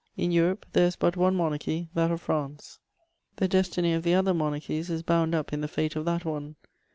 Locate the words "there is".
0.73-0.95